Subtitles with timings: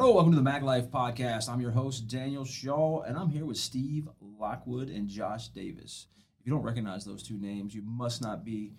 [0.00, 1.50] Hello, welcome to the Mag Life Podcast.
[1.50, 6.06] I'm your host, Daniel Shaw, and I'm here with Steve Lockwood and Josh Davis.
[6.40, 8.72] If you don't recognize those two names, you must not be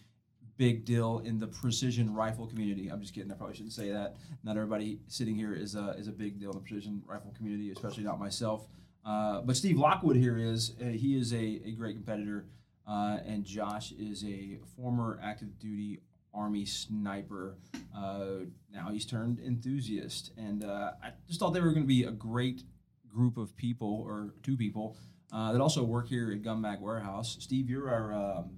[0.57, 2.87] big deal in the precision rifle community.
[2.87, 3.31] I'm just kidding.
[3.31, 4.15] I probably shouldn't say that.
[4.43, 7.69] Not everybody sitting here is a, is a big deal in the precision rifle community,
[7.69, 8.65] especially not myself.
[9.05, 10.73] Uh, but Steve Lockwood here is.
[10.81, 12.47] Uh, he is a, a great competitor,
[12.87, 15.99] uh, and Josh is a former active duty
[16.33, 17.57] Army sniper.
[17.95, 22.03] Uh, now he's turned enthusiast, and uh, I just thought they were going to be
[22.03, 22.63] a great
[23.07, 24.97] group of people or two people
[25.33, 27.37] uh, that also work here at GunMag Warehouse.
[27.39, 28.57] Steve, you're our um,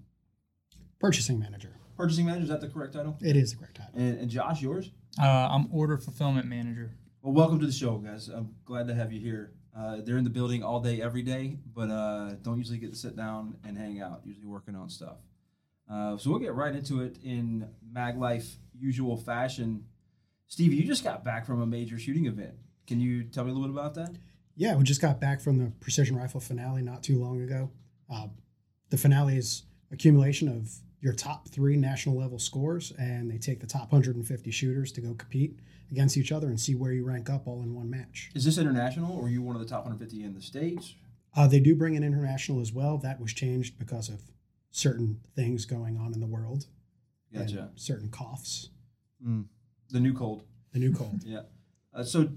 [1.00, 1.76] purchasing manager.
[1.98, 3.18] Purchasing manager is that the correct title?
[3.22, 3.94] It is the correct title.
[3.96, 4.92] And, and Josh, yours?
[5.20, 6.96] Uh, I'm order fulfillment manager.
[7.22, 8.28] Well, welcome to the show, guys.
[8.28, 9.54] I'm glad to have you here.
[9.78, 12.98] Uh, they're in the building all day, every day, but uh, don't usually get to
[12.98, 14.22] sit down and hang out.
[14.24, 15.18] Usually working on stuff.
[15.90, 19.86] Uh, so we'll get right into it in Mag Life usual fashion.
[20.48, 22.54] Steve, you just got back from a major shooting event.
[22.88, 24.16] Can you tell me a little bit about that?
[24.56, 27.72] Yeah, we just got back from the Precision Rifle finale not too long ago.
[28.12, 28.28] Uh,
[28.90, 30.70] the finale is accumulation of
[31.02, 35.14] your top three national level scores, and they take the top 150 shooters to go
[35.16, 35.60] compete
[35.92, 38.30] against each other and see where you rank up all in one match.
[38.36, 40.96] Is this international, or are you one of the top 150 in the states?
[41.36, 42.98] Uh, they do bring in international as well.
[42.98, 44.22] That was changed because of
[44.74, 46.66] certain things going on in the world.
[47.34, 47.70] Gotcha.
[47.76, 48.70] certain coughs.
[49.26, 49.46] Mm.
[49.90, 50.44] The new cold.
[50.74, 51.22] The new cold.
[51.26, 51.42] yeah.
[51.94, 52.28] Uh, so,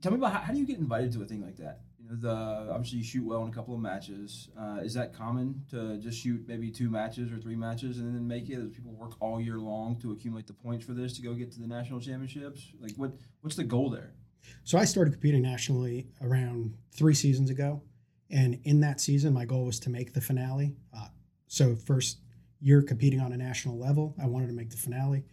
[0.00, 1.80] tell me about how, how, do you get invited to a thing like that?
[1.98, 4.48] You know, the obviously you shoot well in a couple of matches.
[4.58, 8.26] Uh, is that common to just shoot maybe two matches or three matches and then
[8.26, 8.56] make it?
[8.56, 11.52] Does people work all year long to accumulate the points for this to go get
[11.52, 12.72] to the national championships?
[12.80, 14.12] Like, what what's the goal there?
[14.62, 17.82] So I started competing nationally around three seasons ago.
[18.30, 20.74] And in that season, my goal was to make the finale.
[20.96, 21.08] Uh,
[21.54, 22.18] so, first
[22.58, 25.24] year competing on a national level, I wanted to make the finale.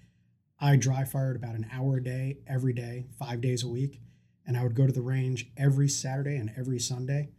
[0.59, 3.99] I dry fired about an hour a day, every day, five days a week.
[4.45, 7.29] And I would go to the range every Saturday and every Sunday.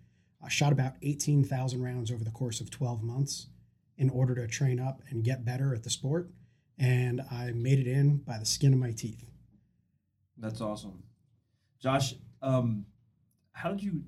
[0.44, 3.46] I shot about 18,000 rounds over the course of 12 months
[3.96, 6.32] in order to train up and get better at the sport.
[6.76, 9.24] And I made it in by the skin of my teeth.
[10.36, 11.04] That's awesome.
[11.80, 12.86] Josh, um,
[13.52, 14.02] how did you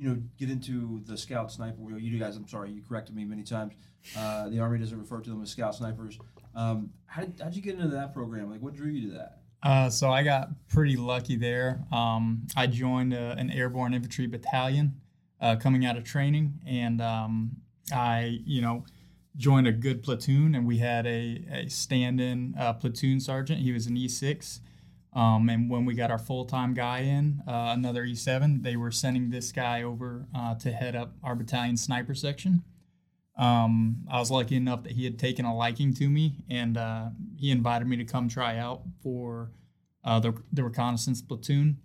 [0.00, 1.98] you know, get into the scout sniper.
[1.98, 3.74] You guys, I'm sorry, you corrected me many times.
[4.16, 6.18] Uh, the Army doesn't refer to them as scout snipers.
[6.54, 8.50] Um, how did how'd you get into that program?
[8.50, 9.40] Like, what drew you to that?
[9.62, 11.84] Uh, so I got pretty lucky there.
[11.92, 14.94] Um, I joined uh, an airborne infantry battalion
[15.38, 17.50] uh, coming out of training, and um,
[17.92, 18.86] I, you know,
[19.36, 23.60] joined a good platoon, and we had a, a stand-in uh, platoon sergeant.
[23.60, 24.60] He was an E6
[25.12, 28.92] um, and when we got our full time guy in, uh, another E7, they were
[28.92, 32.62] sending this guy over uh, to head up our battalion sniper section.
[33.36, 37.08] Um, I was lucky enough that he had taken a liking to me, and uh,
[37.36, 39.50] he invited me to come try out for
[40.04, 41.78] uh, the, the reconnaissance platoon.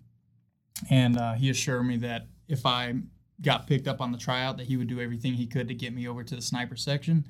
[0.90, 2.94] And uh, he assured me that if I
[3.40, 5.92] got picked up on the tryout, that he would do everything he could to get
[5.92, 7.24] me over to the sniper section.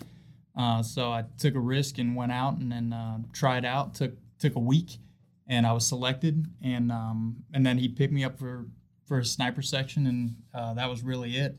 [0.56, 2.94] Uh, so I took a risk and went out and then
[3.32, 3.94] tried out.
[3.94, 4.98] took took a week
[5.46, 8.66] and I was selected, and um, and then he picked me up for
[9.04, 11.58] for a sniper section, and uh, that was really it.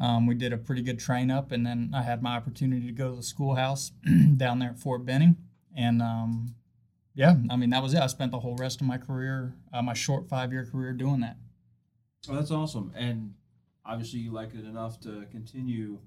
[0.00, 2.92] Um, we did a pretty good train up, and then I had my opportunity to
[2.92, 3.90] go to the schoolhouse
[4.36, 5.36] down there at Fort Benning,
[5.76, 6.54] and um,
[7.14, 8.00] yeah, I mean that was it.
[8.00, 11.20] I spent the whole rest of my career, uh, my short five year career, doing
[11.20, 11.36] that.
[12.28, 13.34] Oh, that's awesome, and
[13.84, 15.98] obviously you liked it enough to continue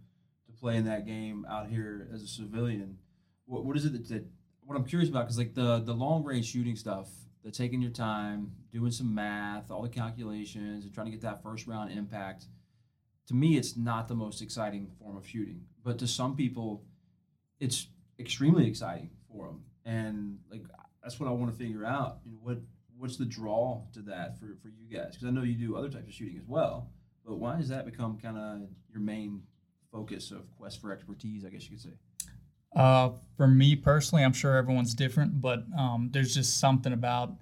[0.45, 2.97] to play in that game out here as a civilian.
[3.45, 4.25] What, what is it that
[4.63, 7.09] what I'm curious about because like the the long range shooting stuff,
[7.43, 11.43] the taking your time, doing some math, all the calculations, and trying to get that
[11.43, 12.45] first round impact.
[13.27, 16.83] To me, it's not the most exciting form of shooting, but to some people,
[17.59, 17.87] it's
[18.19, 19.63] extremely exciting for them.
[19.85, 20.63] And like
[21.03, 22.19] that's what I want to figure out.
[22.25, 22.57] You know, what
[22.97, 25.13] what's the draw to that for for you guys?
[25.13, 26.89] Because I know you do other types of shooting as well,
[27.25, 29.43] but why does that become kind of your main
[29.91, 31.45] focus of quest for expertise?
[31.45, 31.93] I guess you could say.
[32.75, 37.33] Uh, for me personally, I'm sure everyone's different, but um, there's just something about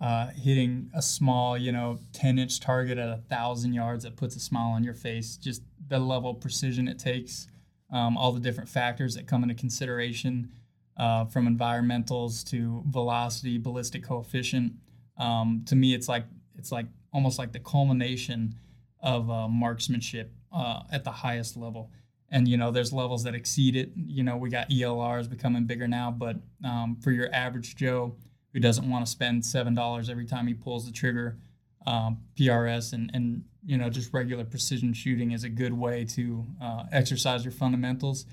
[0.00, 4.34] uh, hitting a small, you know, 10 inch target at a thousand yards that puts
[4.36, 5.36] a smile on your face.
[5.36, 7.46] Just the level of precision it takes,
[7.92, 10.50] um, all the different factors that come into consideration,
[10.96, 14.72] uh, from environmentals to velocity, ballistic coefficient.
[15.18, 16.24] Um, to me, it's like
[16.56, 18.54] it's like almost like the culmination
[19.00, 21.90] of uh, marksmanship uh, at the highest level
[22.32, 23.92] and you know there's levels that exceed it.
[23.94, 28.16] You know we got elrs becoming bigger now but um, for your average joe
[28.52, 31.38] who doesn't want to spend seven dollars every time he pulls the trigger
[31.86, 36.44] um, prs and, and you know just regular precision shooting is a good way to
[36.60, 38.26] uh, exercise your fundamentals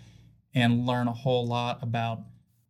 [0.55, 2.21] and learn a whole lot about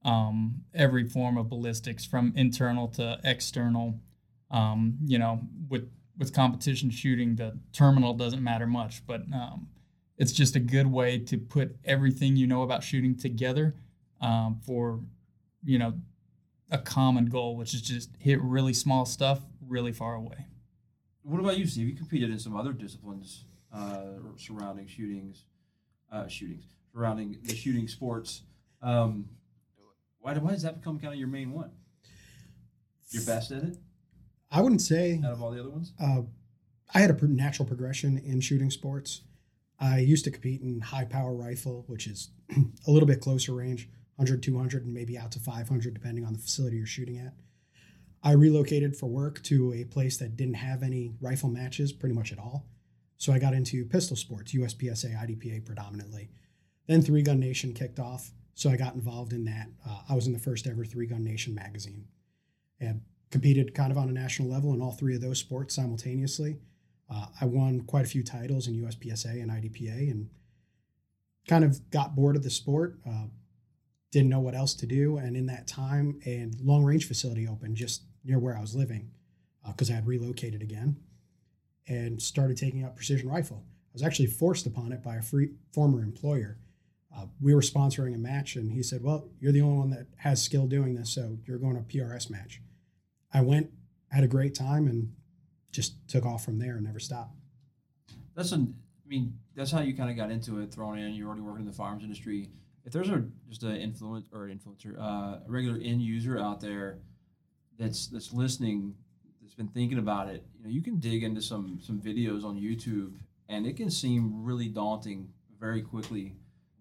[0.03, 3.99] um, every form of ballistics from internal to external.
[4.51, 9.67] Um, you know, with with competition shooting, the terminal doesn't matter much, but um,
[10.19, 13.73] it's just a good way to put everything you know about shooting together
[14.21, 14.99] um, for
[15.63, 15.93] you know
[16.69, 20.45] a common goal, which is just hit really small stuff really far away.
[21.23, 21.87] What about you, Steve?
[21.87, 24.01] You competed in some other disciplines uh,
[24.35, 25.45] surrounding shootings,
[26.11, 28.43] uh, shootings surrounding the shooting sports.
[28.81, 29.25] Um,
[30.19, 31.71] why, why does that become kind of your main one?
[33.11, 33.77] Your best at it?
[34.51, 35.93] I wouldn't say out of all the other ones.
[36.01, 36.21] Uh,
[36.93, 39.21] I had a natural progression in shooting sports.
[39.79, 42.31] I used to compete in high power rifle, which is
[42.87, 46.39] a little bit closer range, 100, 200, and maybe out to 500, depending on the
[46.39, 47.33] facility you're shooting at.
[48.21, 52.33] I relocated for work to a place that didn't have any rifle matches pretty much
[52.33, 52.65] at all.
[53.17, 56.29] So I got into pistol sports, USPSA, IDPA predominantly.
[56.87, 58.31] Then Three Gun Nation kicked off.
[58.55, 59.67] So I got involved in that.
[59.87, 62.05] Uh, I was in the first ever Three Gun Nation magazine
[62.81, 63.01] and
[63.31, 66.57] competed kind of on a national level in all three of those sports simultaneously.
[67.09, 70.29] Uh, I won quite a few titles in USPSA and IDPA and
[71.47, 72.99] kind of got bored of the sport.
[73.07, 73.25] Uh,
[74.11, 75.17] didn't know what else to do.
[75.17, 79.11] And in that time, a long range facility opened just near where I was living
[79.65, 80.97] because uh, I had relocated again
[81.87, 83.63] and started taking up precision rifle.
[83.65, 86.59] I was actually forced upon it by a free, former employer.
[87.15, 90.07] Uh, we were sponsoring a match, and he said, Well, you're the only one that
[90.17, 92.61] has skill doing this, so you're going to a PRS match.
[93.33, 93.71] I went,
[94.11, 95.13] had a great time, and
[95.71, 97.35] just took off from there and never stopped.
[98.35, 98.75] That's an,
[99.05, 101.13] I mean, that's how you kind of got into it, thrown in.
[101.13, 102.49] You're already working in the firearms industry.
[102.85, 106.61] If there's a just an influence or an influencer, uh, a regular end user out
[106.61, 106.99] there
[107.77, 108.95] that's that's listening,
[109.41, 112.55] that's been thinking about it, you know, you can dig into some some videos on
[112.55, 113.13] YouTube,
[113.47, 115.29] and it can seem really daunting
[115.59, 116.35] very quickly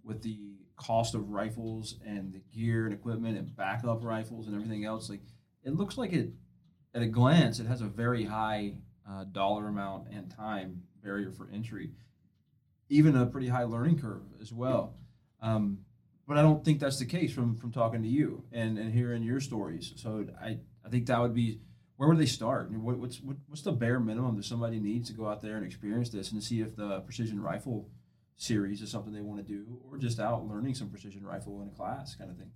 [0.04, 0.38] with the
[0.76, 5.10] cost of rifles and the gear and equipment and backup rifles and everything else.
[5.10, 5.22] Like,
[5.64, 6.30] it looks like it
[6.98, 8.74] at a glance, it has a very high
[9.08, 11.92] uh, dollar amount and time barrier for entry,
[12.88, 14.94] even a pretty high learning curve as well.
[15.40, 15.78] Um,
[16.26, 19.22] but I don't think that's the case from from talking to you and and hearing
[19.22, 19.94] your stories.
[19.96, 21.60] So I I think that would be
[21.96, 22.70] where would they start?
[22.72, 25.64] What, what's what, what's the bare minimum that somebody needs to go out there and
[25.64, 27.88] experience this and see if the precision rifle
[28.36, 31.68] series is something they want to do, or just out learning some precision rifle in
[31.68, 32.50] a class kind of thing?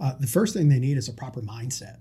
[0.00, 1.98] Uh, the first thing they need is a proper mindset.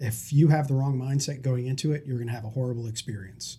[0.00, 2.86] If you have the wrong mindset going into it, you're going to have a horrible
[2.86, 3.58] experience.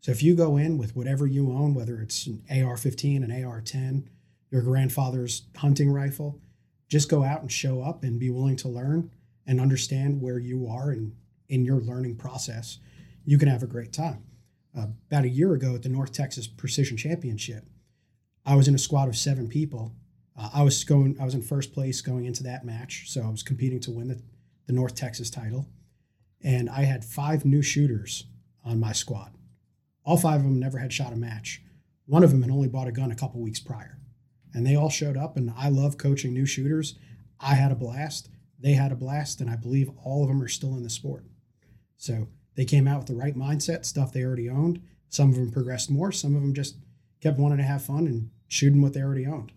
[0.00, 4.04] So if you go in with whatever you own, whether it's an AR-15, an AR-10,
[4.50, 6.40] your grandfather's hunting rifle,
[6.88, 9.10] just go out and show up and be willing to learn
[9.46, 11.14] and understand where you are in,
[11.48, 12.78] in your learning process,
[13.24, 14.24] you can have a great time.
[14.76, 17.64] Uh, about a year ago at the North Texas Precision Championship,
[18.44, 19.92] I was in a squad of seven people.
[20.36, 23.28] Uh, I was going, I was in first place going into that match, so I
[23.28, 24.20] was competing to win the,
[24.66, 25.66] the North Texas title,
[26.42, 28.26] and I had five new shooters
[28.64, 29.32] on my squad.
[30.04, 31.62] All five of them never had shot a match.
[32.06, 33.98] One of them had only bought a gun a couple weeks prior
[34.54, 35.36] and they all showed up.
[35.36, 36.94] And I love coaching new shooters.
[37.40, 38.28] I had a blast.
[38.58, 41.24] They had a blast, and I believe all of them are still in the sport.
[41.96, 44.80] So they came out with the right mindset, stuff they already owned.
[45.08, 46.12] Some of them progressed more.
[46.12, 46.76] Some of them just
[47.20, 49.52] kept wanting to have fun and shooting what they already owned.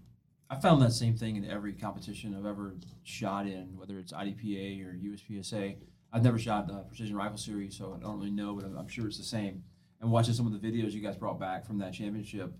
[0.50, 4.86] I found that same thing in every competition I've ever shot in, whether it's IDPA
[4.86, 5.76] or USPSA.
[6.16, 9.06] I've never shot the Precision Rifle Series, so I don't really know, but I'm sure
[9.06, 9.64] it's the same.
[10.00, 12.54] And watching some of the videos you guys brought back from that championship,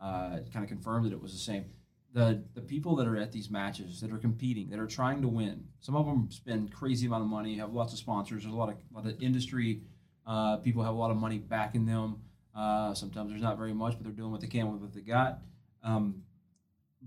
[0.00, 1.66] uh, kind of confirmed that it was the same.
[2.14, 5.28] The the people that are at these matches that are competing that are trying to
[5.28, 8.56] win some of them spend crazy amount of money have lots of sponsors there's a
[8.56, 9.80] lot of, a lot of industry
[10.26, 12.16] uh, people have a lot of money backing them.
[12.54, 15.00] Uh, sometimes there's not very much but they're doing what they can with what they
[15.00, 15.38] got.
[15.82, 16.22] Um,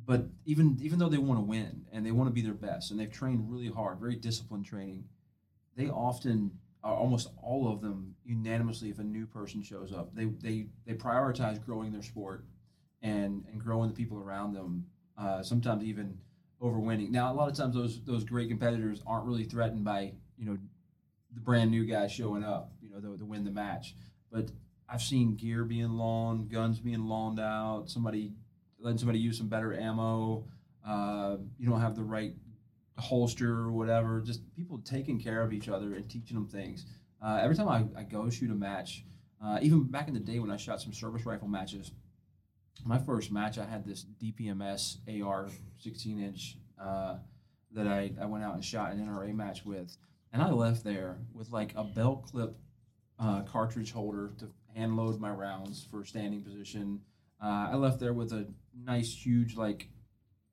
[0.06, 2.90] but even even though they want to win and they want to be their best
[2.90, 5.04] and they've trained really hard very disciplined training
[5.76, 6.52] they often
[6.84, 11.64] almost all of them unanimously if a new person shows up they they they prioritize
[11.66, 12.46] growing their sport
[13.02, 14.86] and and growing the people around them
[15.18, 16.18] uh, sometimes even
[16.62, 17.10] overwinning.
[17.10, 20.58] Now, a lot of times those those great competitors aren't really threatened by you know
[21.34, 23.96] the brand new guy showing up, you know, to, to win the match.
[24.32, 24.52] But
[24.88, 28.34] I've seen gear being loaned, guns being loaned out, somebody
[28.80, 30.46] letting somebody use some better ammo.
[30.86, 32.34] Uh, you don't have the right
[32.98, 34.22] holster or whatever.
[34.22, 36.86] Just people taking care of each other and teaching them things.
[37.22, 39.04] Uh, every time I, I go shoot a match,
[39.44, 41.92] uh, even back in the day when I shot some service rifle matches,
[42.84, 45.48] my first match, I had this DPMS AR
[45.80, 47.18] 16 inch uh,
[47.72, 49.96] that I, I went out and shot an NRA match with.
[50.34, 52.58] And I left there with like a belt clip
[53.20, 57.02] uh, cartridge holder to hand load my rounds for standing position.
[57.42, 58.48] Uh, I left there with a
[58.78, 59.90] nice, huge, like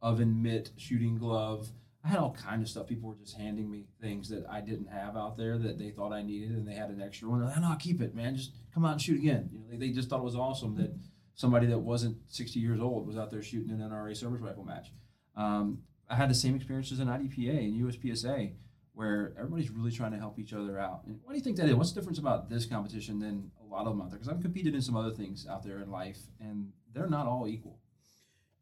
[0.00, 1.70] oven mitt shooting glove,
[2.04, 2.88] I had all kind of stuff.
[2.88, 6.12] People were just handing me things that I didn't have out there that they thought
[6.12, 7.40] I needed, and they had an extra one.
[7.40, 8.34] They're like, "No, keep it, man.
[8.34, 10.74] Just come out and shoot again." You know, they, they just thought it was awesome
[10.76, 10.92] that
[11.34, 14.92] somebody that wasn't 60 years old was out there shooting an NRA service rifle match.
[15.36, 18.52] Um, I had the same experiences in IDPA and USPSA,
[18.94, 21.04] where everybody's really trying to help each other out.
[21.06, 21.74] And what do you think that is?
[21.74, 24.18] What's the difference about this competition than a lot of them out there?
[24.18, 27.48] Because I've competed in some other things out there in life, and they're not all
[27.48, 27.78] equal.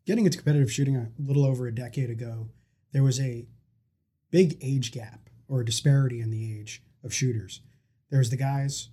[0.07, 2.49] Getting into competitive shooting a little over a decade ago,
[2.93, 3.47] there was a
[4.31, 7.61] big age gap or a disparity in the age of shooters.
[8.11, 8.89] There's the guys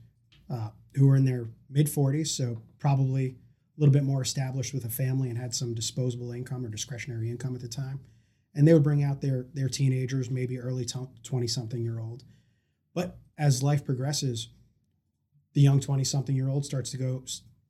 [0.50, 3.25] uh, who were in their mid 40s, so probably
[3.77, 7.30] a little bit more established with a family and had some disposable income or discretionary
[7.30, 8.00] income at the time.
[8.56, 12.24] And they would bring out their their teenagers, maybe early 20 something year old.
[12.94, 14.50] But as life progresses,
[15.54, 17.24] the young 20 something year old starts to go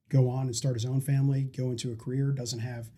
[0.08, 2.88] go on and start his own family, go into a career, doesn't have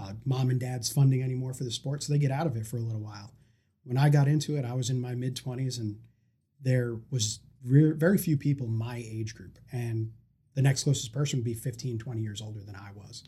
[0.00, 2.66] uh, mom and dad's funding anymore for the sport, so they get out of it
[2.66, 3.32] for a little while.
[3.84, 5.98] When I got into it, I was in my mid 20s, and
[6.60, 10.12] there was re- very few people my age group, and
[10.54, 13.24] the next closest person would be 15, 20 years older than I was.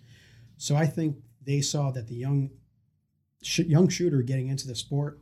[0.56, 2.50] So I think they saw that the young
[3.42, 5.20] sh- young shooter getting into the sport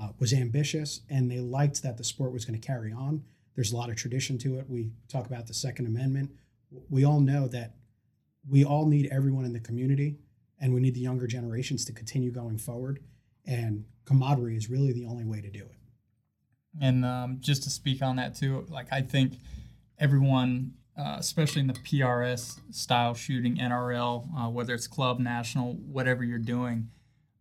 [0.00, 3.22] uh, was ambitious, and they liked that the sport was going to carry on.
[3.54, 4.68] There's a lot of tradition to it.
[4.68, 6.30] We talk about the Second Amendment.
[6.88, 7.74] We all know that
[8.48, 10.16] we all need everyone in the community
[10.62, 13.00] and we need the younger generations to continue going forward.
[13.44, 15.76] And camaraderie is really the only way to do it.
[16.80, 19.34] And um, just to speak on that too, like I think
[19.98, 26.22] everyone, uh, especially in the PRS style shooting, NRL, uh, whether it's club, national, whatever
[26.22, 26.88] you're doing,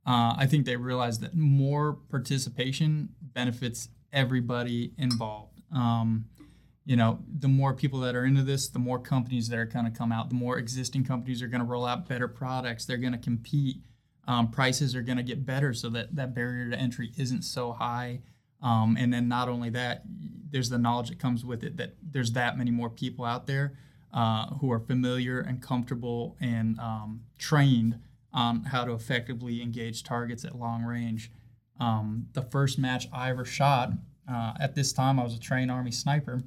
[0.06, 5.62] uh, I think they realize that more participation benefits everybody involved.
[5.74, 6.25] Um,
[6.86, 9.86] you know, the more people that are into this, the more companies that are going
[9.86, 12.86] to come out, the more existing companies are going to roll out better products.
[12.86, 13.78] They're going to compete.
[14.28, 17.74] Um, prices are going to get better so that that barrier to entry isn't so
[17.74, 18.22] high.
[18.62, 20.04] Um, and then not only that,
[20.50, 23.78] there's the knowledge that comes with it that there's that many more people out there
[24.14, 28.00] uh, who are familiar and comfortable and um, trained
[28.34, 31.32] on how to effectively engage targets at long range.
[31.80, 33.92] Um, the first match I ever shot,
[34.32, 36.44] uh, at this time I was a trained Army sniper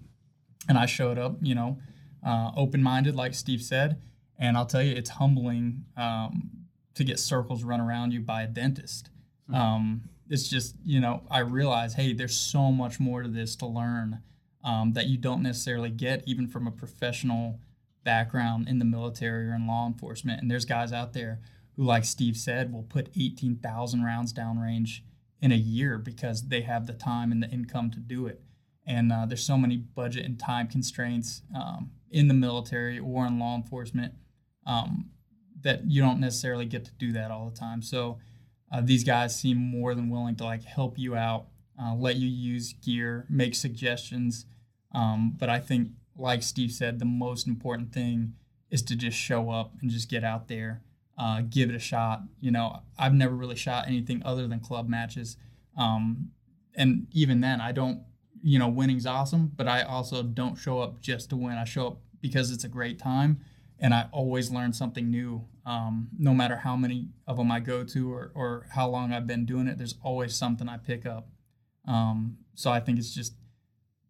[0.69, 1.79] and I showed up, you know,
[2.25, 4.01] uh, open minded, like Steve said.
[4.39, 6.51] And I'll tell you, it's humbling um,
[6.95, 9.11] to get circles run around you by a dentist.
[9.51, 9.61] Mm-hmm.
[9.61, 13.67] Um, it's just, you know, I realize, hey, there's so much more to this to
[13.67, 14.23] learn
[14.65, 17.61] um, that you don't necessarily get even from a professional
[18.05, 20.41] background in the military or in law enforcement.
[20.41, 21.41] And there's guys out there
[21.77, 25.01] who, like Steve said, will put 18,000 rounds downrange
[25.41, 28.41] in a year because they have the time and the income to do it
[28.87, 33.39] and uh, there's so many budget and time constraints um, in the military or in
[33.39, 34.15] law enforcement
[34.67, 35.11] um,
[35.63, 37.83] that you don't necessarily get to do that all the time.
[37.83, 38.19] So
[38.73, 41.47] uh, these guys seem more than willing to like help you out,
[41.81, 44.47] uh, let you use gear, make suggestions.
[44.95, 48.35] Um, but I think, like Steve said, the most important thing
[48.71, 50.83] is to just show up and just get out there,
[51.19, 52.23] uh, give it a shot.
[52.41, 55.37] You know, I've never really shot anything other than club matches.
[55.77, 56.31] Um,
[56.77, 58.03] and even then, I don't
[58.47, 61.57] you know, winning's awesome, but I also don't show up just to win.
[61.57, 63.41] I show up because it's a great time,
[63.81, 65.47] and I always learn something new.
[65.65, 69.27] Um, no matter how many of them I go to or, or how long I've
[69.27, 71.29] been doing it, there's always something I pick up.
[71.89, 73.33] Um, so I think it's just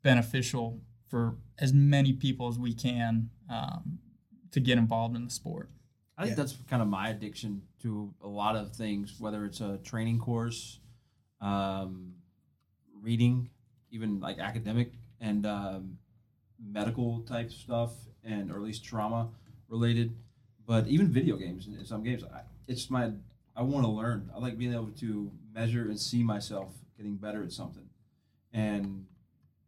[0.03, 4.01] beneficial for as many people as we can um,
[4.51, 5.71] to get involved in the sport.
[6.19, 6.43] I think yeah.
[6.43, 10.81] that's kind of my addiction to a lot of things, whether it's a training course,
[11.41, 12.15] um,
[13.01, 13.51] reading,
[13.95, 15.99] even like academic and um,
[16.61, 17.93] medical type stuff,
[18.25, 19.29] and or at least trauma
[19.69, 20.15] related.
[20.67, 23.13] But even video games in some games, I, it's my
[23.57, 24.31] I want to learn.
[24.35, 27.89] I like being able to measure and see myself getting better at something,
[28.53, 29.07] and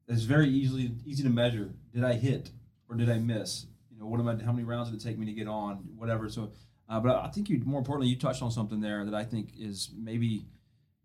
[0.08, 1.70] it's very easily easy to measure.
[1.94, 2.50] Did I hit
[2.88, 3.66] or did I miss?
[3.92, 4.42] You know, what am I?
[4.44, 5.76] How many rounds did it take me to get on?
[5.96, 6.28] Whatever.
[6.28, 6.50] So,
[6.88, 9.50] uh, but I think you more importantly, you touched on something there that I think
[9.58, 10.46] is maybe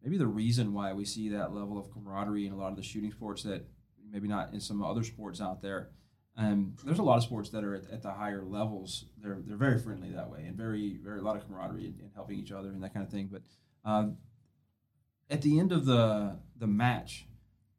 [0.04, 2.84] maybe the reason why we see that level of camaraderie in a lot of the
[2.84, 3.66] shooting sports that
[4.12, 5.90] maybe not in some other sports out there.
[6.38, 9.06] Um, there's a lot of sports that are at, at, the higher levels.
[9.22, 12.12] They're they're very friendly that way and very very a lot of camaraderie and, and
[12.16, 13.30] helping each other and that kind of thing.
[13.32, 13.42] But
[13.84, 14.18] um,
[15.30, 17.28] at the end of the the match,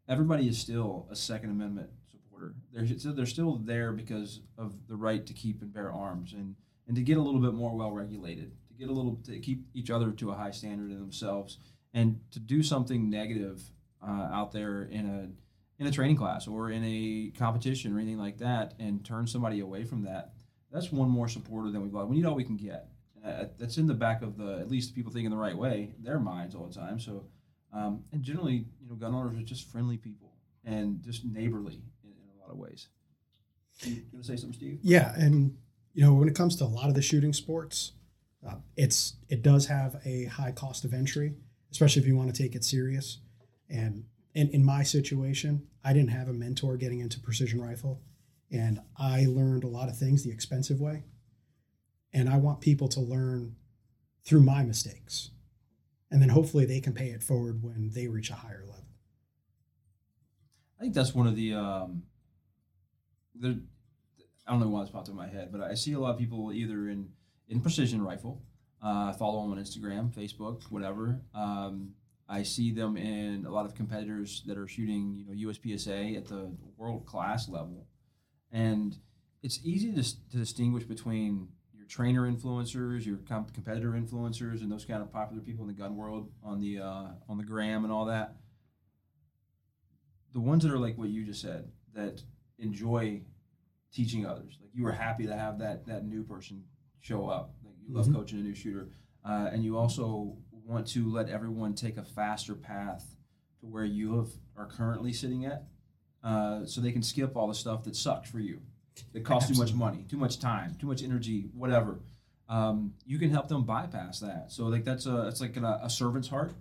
[0.07, 2.55] everybody is still a Second Amendment supporter.
[2.73, 6.55] They're they're still there because of the right to keep and bear arms and
[6.87, 9.67] and to get a little bit more well regulated, to get a little to keep
[9.73, 11.57] each other to a high standard in themselves
[11.94, 13.62] and to do something negative
[14.06, 18.18] uh, out there in a in a training class or in a competition or anything
[18.18, 20.32] like that and turn somebody away from that
[20.70, 22.88] that's one more supporter than we've got we need all we can get
[23.26, 26.18] uh, that's in the back of the at least people thinking the right way their
[26.18, 27.25] minds all the time so
[27.72, 30.30] Um, and generally, you know, gun owners are just friendly people
[30.64, 32.88] and just neighborly in, in a lot of ways.
[33.80, 34.78] You, you want to say something, Steve?
[34.82, 35.56] Yeah, and
[35.94, 37.92] you know when it comes to a lot of the shooting sports,
[38.46, 41.32] uh, it's it does have a high cost of entry,
[41.73, 43.19] especially if you want to take it serious.
[43.69, 48.00] And in, in my situation, I didn't have a mentor getting into precision rifle,
[48.50, 51.05] and I learned a lot of things the expensive way.
[52.12, 53.57] And I want people to learn
[54.25, 55.31] through my mistakes,
[56.11, 58.87] and then hopefully they can pay it forward when they reach a higher level.
[60.79, 62.02] I think that's one of the um.
[63.43, 66.19] I don't know why it's popped in my head, but I see a lot of
[66.19, 67.09] people either in
[67.49, 68.43] in precision rifle.
[68.83, 71.21] Uh, follow them on Instagram, Facebook, whatever.
[71.35, 71.91] Um,
[72.29, 76.27] I see them in a lot of competitors that are shooting, you know, USPSA at
[76.27, 77.87] the world class level,
[78.51, 78.97] and
[79.43, 84.85] it's easy to, to distinguish between your trainer influencers, your comp- competitor influencers, and those
[84.85, 87.93] kind of popular people in the gun world on the uh, on the gram and
[87.93, 88.37] all that.
[90.33, 92.23] The ones that are like what you just said, that
[92.59, 93.23] enjoy
[93.93, 94.59] teaching others.
[94.61, 96.65] Like you were happy to have that that new person
[97.01, 97.55] show up.
[97.87, 98.15] You love Mhm.
[98.15, 98.89] coaching a new shooter,
[99.25, 100.37] uh, and you also
[100.67, 103.17] want to let everyone take a faster path
[103.61, 105.67] to where you have, are currently sitting at,
[106.23, 108.61] uh, so they can skip all the stuff that sucks for you.
[109.12, 112.01] That costs too much money, too much time, too much energy, whatever.
[112.49, 114.53] Um, you can help them bypass that.
[114.53, 116.53] So like that's a it's like a, a servant's heart,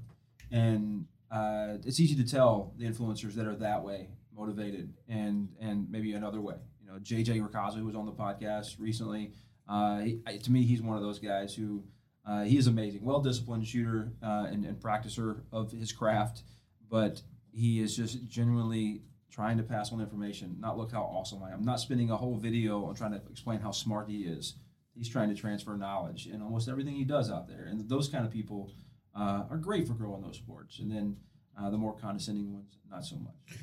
[0.50, 5.90] and uh, it's easy to tell the influencers that are that way motivated and and
[5.92, 6.56] maybe another way.
[6.82, 9.34] You know, JJ Racaza, who was on the podcast recently,
[9.72, 11.84] uh, he, to me, he's one of those guys who
[12.28, 16.44] uh, he is amazing, well disciplined shooter uh, and, and practicer of his craft,
[16.90, 19.02] but he is just genuinely
[19.32, 20.58] trying to pass on information.
[20.60, 21.64] Not look how awesome I am.
[21.64, 24.56] Not spending a whole video on trying to explain how smart he is.
[24.94, 28.26] He's trying to transfer knowledge in almost everything he does out there, and those kind
[28.26, 28.74] of people
[29.16, 30.80] uh, are great for growing those sports.
[30.80, 31.16] And then
[31.58, 33.58] uh, the more condescending ones, not so much.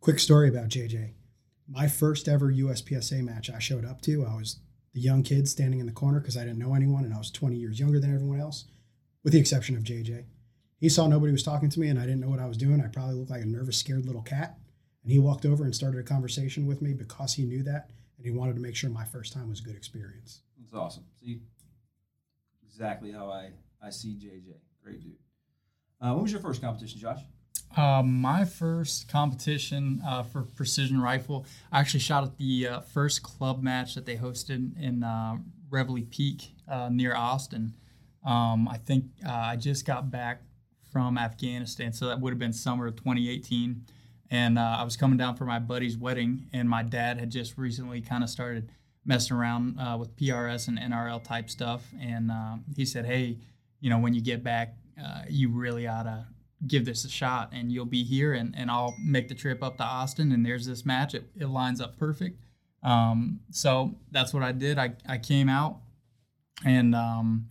[0.00, 1.14] Quick story about JJ.
[1.66, 4.60] My first ever USPSA match I showed up to, I was
[4.94, 7.30] the young kid standing in the corner because I didn't know anyone and I was
[7.30, 8.64] 20 years younger than everyone else,
[9.24, 10.24] with the exception of JJ.
[10.78, 12.80] He saw nobody was talking to me and I didn't know what I was doing.
[12.80, 14.58] I probably looked like a nervous, scared little cat.
[15.02, 18.24] And he walked over and started a conversation with me because he knew that and
[18.24, 20.40] he wanted to make sure my first time was a good experience.
[20.62, 21.04] It's awesome.
[21.20, 21.40] See,
[22.64, 23.50] exactly how I,
[23.82, 24.54] I see JJ.
[24.82, 25.16] Great dude.
[26.00, 27.20] Uh, when was your first competition, Josh?
[27.76, 33.22] Uh, my first competition uh, for precision rifle, I actually shot at the uh, first
[33.22, 35.38] club match that they hosted in uh,
[35.70, 37.74] Reveille Peak uh, near Austin.
[38.24, 40.42] Um, I think uh, I just got back
[40.92, 43.84] from Afghanistan, so that would have been summer of 2018.
[44.30, 47.58] And uh, I was coming down for my buddy's wedding, and my dad had just
[47.58, 48.70] recently kind of started
[49.04, 51.84] messing around with PRS and NRL type stuff.
[52.00, 53.38] And uh, he said, Hey,
[53.80, 54.76] you know, when you get back,
[55.28, 56.26] you really ought to
[56.66, 59.76] give this a shot and you'll be here and, and I'll make the trip up
[59.78, 61.14] to Austin and there's this match.
[61.14, 62.40] It, it lines up perfect.
[62.82, 64.78] Um, so that's what I did.
[64.78, 65.78] I, I came out
[66.64, 67.48] and um,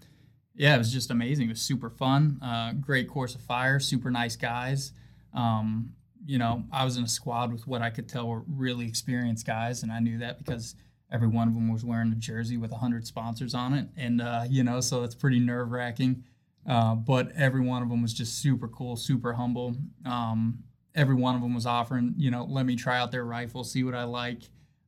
[0.55, 1.47] yeah, it was just amazing.
[1.47, 2.39] It was super fun.
[2.41, 4.91] Uh, great course of fire, super nice guys.
[5.33, 5.93] Um,
[6.25, 9.45] you know, I was in a squad with what I could tell were really experienced
[9.45, 10.75] guys, and I knew that because
[11.11, 13.87] every one of them was wearing a jersey with 100 sponsors on it.
[13.95, 16.23] And, uh, you know, so that's pretty nerve wracking.
[16.65, 19.75] Uh, but every one of them was just super cool, super humble.
[20.05, 20.63] Um,
[20.95, 23.83] every one of them was offering, you know, let me try out their rifle, see
[23.83, 24.43] what I like,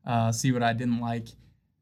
[0.05, 1.27] uh, see what I didn't like.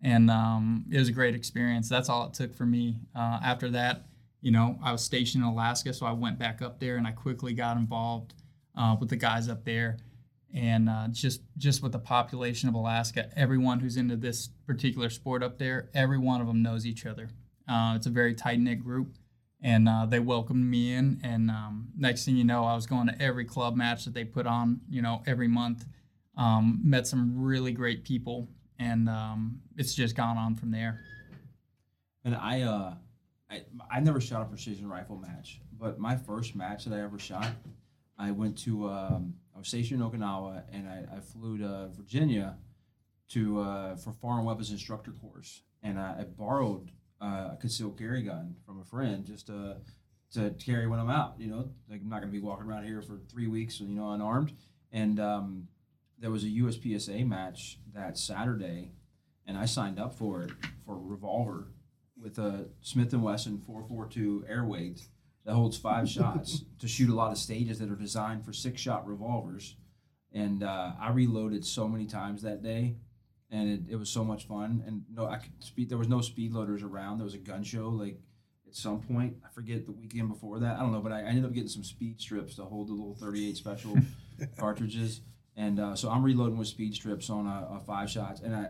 [0.01, 1.87] And um, it was a great experience.
[1.87, 2.97] That's all it took for me.
[3.15, 4.05] Uh, after that,
[4.41, 7.11] you know, I was stationed in Alaska, so I went back up there and I
[7.11, 8.33] quickly got involved
[8.75, 9.97] uh, with the guys up there.
[10.53, 15.41] And uh, just just with the population of Alaska, everyone who's into this particular sport
[15.41, 17.29] up there, every one of them knows each other.
[17.67, 19.15] It's a very tight knit group
[19.63, 21.21] and uh, they welcomed me in.
[21.23, 24.25] And um, next thing you know, I was going to every club match that they
[24.25, 25.85] put on, you know, every month.
[26.35, 28.49] Um, met some really great people,
[28.79, 30.99] and um, it's just gone on from there.
[32.25, 32.95] And I, uh,
[33.51, 37.19] I, I never shot a precision rifle match, but my first match that I ever
[37.19, 37.45] shot,
[38.17, 42.57] I went to, um, I was stationed in Okinawa, and I, I flew to Virginia
[43.29, 46.89] to uh, for foreign weapons instructor course, and I, I borrowed
[47.23, 49.77] uh, a concealed carry gun from a friend just to
[50.33, 51.35] to carry when I'm out.
[51.37, 54.11] You know, like I'm not gonna be walking around here for three weeks, you know,
[54.11, 54.53] unarmed.
[54.91, 55.67] And um,
[56.19, 58.91] there was a USPSA match that Saturday,
[59.47, 60.51] and I signed up for it
[60.85, 61.67] for a revolver
[62.21, 65.01] with a Smith and Wesson 442 Airweight
[65.45, 68.81] that holds five shots to shoot a lot of stages that are designed for six
[68.81, 69.75] shot revolvers.
[70.31, 72.95] And uh, I reloaded so many times that day,
[73.53, 74.83] and it, it was so much fun.
[74.85, 75.89] And no, I could speed.
[75.89, 77.19] There was no speed loaders around.
[77.19, 77.87] There was a gun show.
[77.87, 78.19] Like
[78.73, 79.35] at some point.
[79.45, 80.77] I forget the weekend before that.
[80.77, 82.93] I don't know, but I, I ended up getting some speed strips to hold the
[82.93, 83.95] little 38 special
[84.57, 85.21] cartridges,
[85.55, 88.69] and uh, so I'm reloading with speed strips on a, a five shots, and I,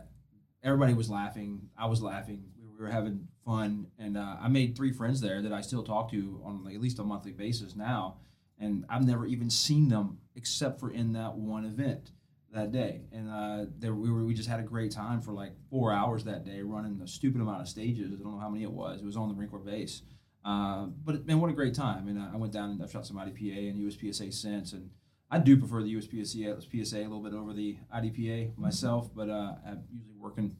[0.61, 1.69] everybody was laughing.
[1.77, 2.43] I was laughing.
[2.59, 5.83] We, we were having fun, and uh, I made three friends there that I still
[5.83, 8.17] talk to on like at least a monthly basis now,
[8.59, 12.11] and I've never even seen them except for in that one event
[12.53, 14.23] that day, and uh, there we were.
[14.23, 17.41] We just had a great time for like four hours that day, running a stupid
[17.41, 18.11] amount of stages.
[18.13, 19.01] I don't know how many it was.
[19.01, 20.03] It was on the Marine Corps base,
[20.45, 22.07] uh, but man, what a great time!
[22.07, 24.91] And I went down and I've shot some IDPA and USPSA since, and
[25.31, 29.55] I do prefer the USPSA PSA a little bit over the IDPA myself, but uh,
[29.65, 30.55] I'm usually working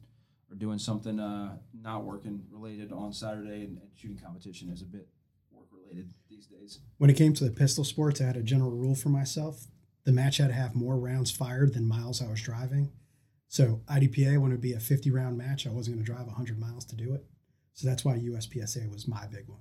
[0.50, 4.86] or doing something uh, not working related on Saturday, and, and shooting competition is a
[4.86, 5.06] bit
[5.52, 6.80] work related these days.
[6.98, 9.68] When it came to the pistol sports, I had a general rule for myself
[10.04, 12.92] the match had to have more rounds fired than miles I was driving.
[13.48, 16.26] So IDPA, when it would be a 50 round match, I wasn't going to drive
[16.26, 17.24] 100 miles to do it.
[17.72, 19.60] So that's why USPSA was my big one.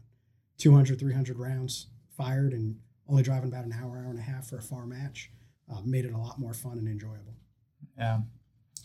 [0.57, 2.77] 200, 300 rounds fired and
[3.07, 5.31] only driving about an hour, hour and a half for a far match
[5.71, 7.35] uh, made it a lot more fun and enjoyable.
[7.97, 8.19] Yeah.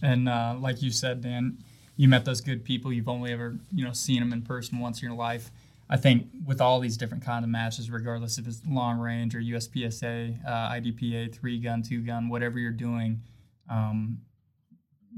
[0.02, 1.58] And uh, like you said, Dan,
[1.96, 2.92] you met those good people.
[2.92, 5.50] You've only ever, you know, seen them in person once in your life.
[5.90, 9.40] I think with all these different kind of matches, regardless if it's long range or
[9.40, 13.22] USPSA, uh, IDPA, three gun, two gun, whatever you're doing,
[13.70, 14.18] um,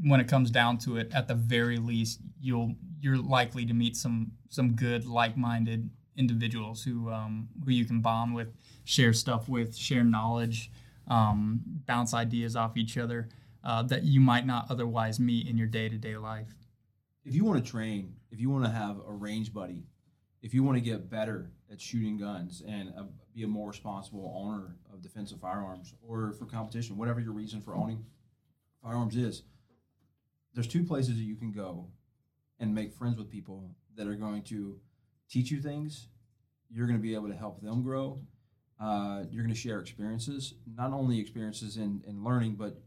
[0.04, 3.96] when it comes down to it, at the very least, you'll you're likely to meet
[3.96, 8.48] some some good like-minded individuals who um, who you can bond with,
[8.84, 10.70] share stuff with, share knowledge,
[11.08, 13.28] um, bounce ideas off each other
[13.64, 16.54] uh, that you might not otherwise meet in your day-to-day life.
[17.24, 19.84] If you want to train, if you want to have a range buddy
[20.42, 23.02] if you want to get better at shooting guns and uh,
[23.34, 27.74] be a more responsible owner of defensive firearms or for competition, whatever your reason for
[27.74, 28.04] owning
[28.82, 29.42] firearms is,
[30.54, 31.88] there's two places that you can go
[32.58, 34.80] and make friends with people that are going to
[35.28, 36.08] teach you things.
[36.70, 38.20] You're going to be able to help them grow.
[38.80, 42.80] Uh, you're going to share experiences, not only experiences in, in learning, but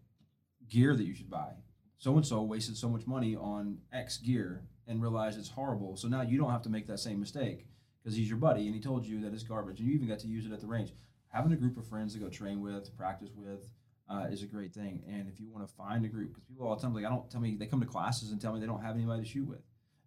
[0.67, 1.51] gear that you should buy.
[1.99, 5.95] So and so wasted so much money on X gear and realize it's horrible.
[5.95, 7.65] So now you don't have to make that same mistake
[8.01, 10.19] because he's your buddy and he told you that it's garbage and you even got
[10.19, 10.93] to use it at the range.
[11.29, 13.67] Having a group of friends to go train with, practice with,
[14.09, 15.03] uh, is a great thing.
[15.07, 17.09] And if you want to find a group, because people all the time like I
[17.09, 19.29] don't tell me they come to classes and tell me they don't have anybody to
[19.29, 19.61] shoot with.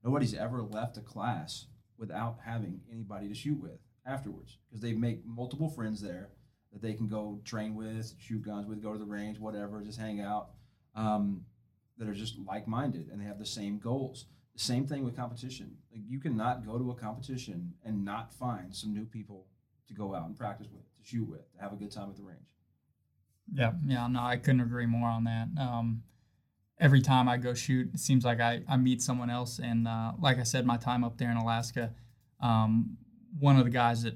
[0.05, 1.67] Nobody's ever left a class
[1.99, 6.31] without having anybody to shoot with afterwards because they make multiple friends there
[6.73, 9.99] that they can go train with, shoot guns with, go to the range, whatever, just
[9.99, 10.51] hang out.
[10.95, 11.45] Um,
[11.99, 14.27] that are just like-minded and they have the same goals.
[14.57, 15.77] Same thing with competition.
[15.92, 19.47] Like you cannot go to a competition and not find some new people
[19.87, 22.16] to go out and practice with, to shoot with, to have a good time at
[22.16, 22.40] the range.
[23.53, 25.49] Yeah, yeah, no, I couldn't agree more on that.
[25.61, 26.03] Um,
[26.81, 29.61] every time I go shoot, it seems like I, I meet someone else.
[29.62, 31.92] And uh, like I said, my time up there in Alaska,
[32.40, 32.97] um,
[33.38, 34.14] one of the guys that,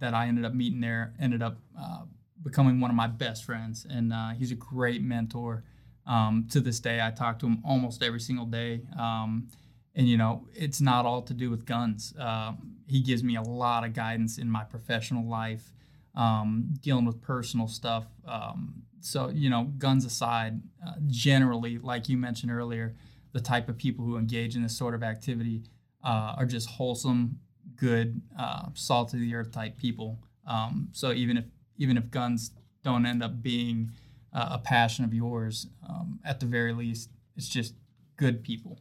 [0.00, 2.02] that I ended up meeting there ended up uh,
[2.42, 3.86] becoming one of my best friends.
[3.88, 5.64] And uh, he's a great mentor.
[6.06, 8.82] Um, to this day, I talk to him almost every single day.
[8.98, 9.48] Um,
[9.94, 12.14] and you know it's not all to do with guns.
[12.18, 12.52] Uh,
[12.86, 15.72] he gives me a lot of guidance in my professional life
[16.14, 18.06] um, dealing with personal stuff.
[18.26, 22.94] Um, so you know guns aside uh, generally like you mentioned earlier
[23.32, 25.62] the type of people who engage in this sort of activity
[26.04, 27.38] uh, are just wholesome
[27.76, 30.18] good uh, salt of the earth type people.
[30.46, 31.44] Um, so even if
[31.78, 32.52] even if guns
[32.84, 33.90] don't end up being
[34.32, 37.74] uh, a passion of yours um, at the very least it's just
[38.16, 38.78] good people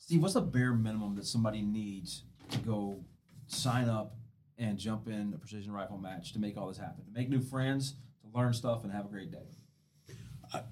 [0.00, 3.04] Steve, what's the bare minimum that somebody needs to go
[3.46, 4.16] sign up
[4.58, 7.04] and jump in a precision rifle match to make all this happen?
[7.04, 9.46] To make new friends, to learn stuff, and have a great day?
[10.52, 10.62] Uh,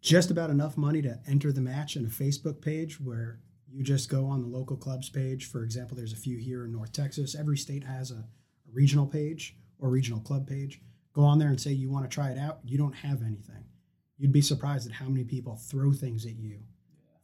[0.00, 4.08] just about enough money to enter the match in a Facebook page where you just
[4.08, 5.50] go on the local clubs page.
[5.50, 7.34] For example, there's a few here in North Texas.
[7.34, 10.80] Every state has a, a regional page or regional club page.
[11.12, 12.60] Go on there and say you want to try it out.
[12.64, 13.64] You don't have anything.
[14.16, 16.60] You'd be surprised at how many people throw things at you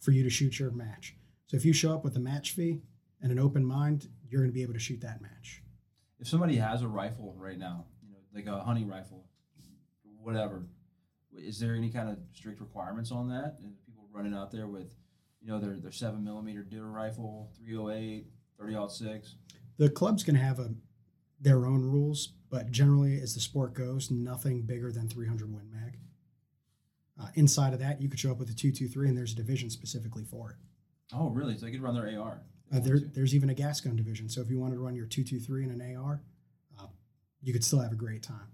[0.04, 1.16] for you to shoot your match.
[1.46, 2.80] So if you show up with a match fee
[3.22, 5.62] and an open mind, you're going to be able to shoot that match.
[6.20, 9.24] If somebody has a rifle right now, you know, like a hunting rifle,
[10.20, 10.66] whatever,
[11.32, 13.56] is there any kind of strict requirements on that?
[13.62, 14.94] And people running out there with,
[15.40, 18.26] you know, their their seven millimeter deer rifle, 308,
[18.58, 19.36] 30 six.
[19.78, 20.74] The club's going to have a
[21.40, 25.98] their own rules, but generally, as the sport goes, nothing bigger than 300 Win Mag.
[27.20, 29.70] Uh, inside of that, you could show up with a 223, and there's a division
[29.70, 30.56] specifically for it.
[31.12, 31.56] Oh, really?
[31.56, 32.42] So they could run their AR?
[32.74, 34.28] Uh, there, there's even a gas gun division.
[34.28, 36.22] So if you wanted to run your 223 and an AR,
[36.78, 36.86] uh,
[37.40, 38.48] you could still have a great time.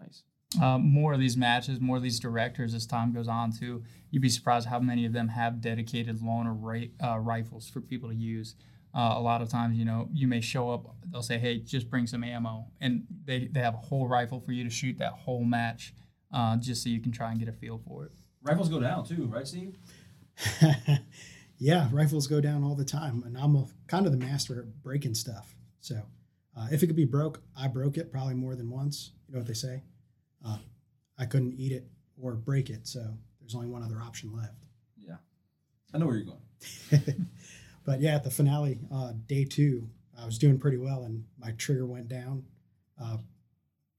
[0.00, 0.22] Nice.
[0.60, 3.84] Uh, more of these matches, more of these directors as time goes on, too.
[4.10, 8.08] You'd be surprised how many of them have dedicated loaner ra- uh, rifles for people
[8.08, 8.54] to use.
[8.94, 10.96] Uh, a lot of times, you know, you may show up.
[11.10, 14.52] They'll say, "Hey, just bring some ammo," and they, they have a whole rifle for
[14.52, 15.92] you to shoot that whole match,
[16.32, 18.12] uh, just so you can try and get a feel for it.
[18.42, 19.76] Rifles go down too, right, Steve?
[21.58, 24.82] yeah, rifles go down all the time, and I'm a, kind of the master at
[24.82, 25.54] breaking stuff.
[25.80, 26.02] So
[26.56, 29.12] uh, if it could be broke, I broke it probably more than once.
[29.28, 29.82] You know what they say?
[30.44, 30.58] Uh,
[31.18, 31.88] I couldn't eat it
[32.20, 33.00] or break it, so
[33.40, 34.64] there's only one other option left.
[34.96, 35.16] Yeah,
[35.92, 37.26] I know where you're going.
[37.84, 41.52] but yeah, at the finale, uh, day two, I was doing pretty well, and my
[41.52, 42.44] trigger went down.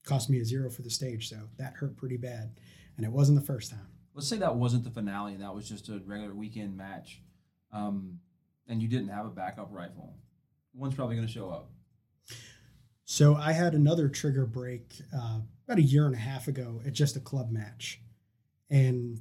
[0.08, 2.62] Cost me a zero for the stage, so that hurt pretty bad,
[2.96, 3.88] and it wasn't the first time.
[4.14, 7.22] Let's say that wasn't the finale, and that was just a regular weekend match,
[7.74, 8.20] um,
[8.70, 10.16] and you didn't have a backup rifle.
[10.74, 11.72] One's probably going to show up.
[13.04, 16.94] So I had another trigger break uh, about a year and a half ago at
[16.94, 18.00] just a club match,
[18.70, 19.20] and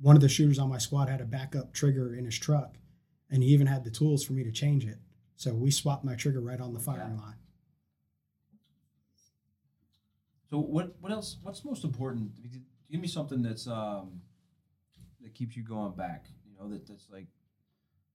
[0.00, 2.74] one of the shooters on my squad had a backup trigger in his truck,
[3.30, 4.98] and he even had the tools for me to change it.
[5.36, 7.36] So we swapped my trigger right on the firing line.
[10.50, 11.38] So what what else?
[11.42, 12.30] What's most important?
[12.90, 14.20] Give me something that's um,
[15.20, 16.26] that keeps you going back.
[16.44, 17.26] You know that that's like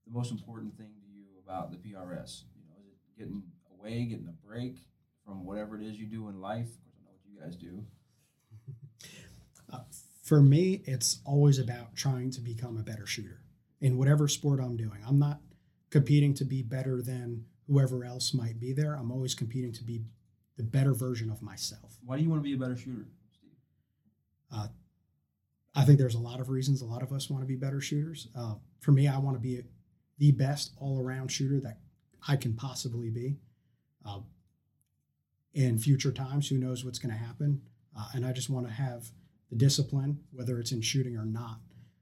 [0.07, 2.43] the most important thing to you about the PRS.
[2.55, 3.43] You know, is it getting
[3.77, 4.77] away, getting a break
[5.25, 6.67] from whatever it is you do in life?
[6.67, 7.83] Of course, I know what you guys do.
[9.73, 9.79] Uh,
[10.21, 13.41] for me, it's always about trying to become a better shooter
[13.79, 14.99] in whatever sport I'm doing.
[15.07, 15.39] I'm not
[15.89, 18.95] competing to be better than whoever else might be there.
[18.95, 20.01] I'm always competing to be
[20.61, 21.97] the better version of myself.
[22.05, 23.49] Why do you want to be a better shooter, Steve?
[24.53, 24.67] Uh,
[25.73, 27.81] I think there's a lot of reasons a lot of us want to be better
[27.81, 28.27] shooters.
[28.35, 29.63] Uh, for me, I want to be
[30.19, 31.79] the best all around shooter that
[32.27, 33.37] I can possibly be.
[34.05, 34.19] Uh,
[35.53, 37.61] in future times, who knows what's going to happen?
[37.97, 39.09] Uh, and I just want to have
[39.49, 41.59] the discipline, whether it's in shooting or not,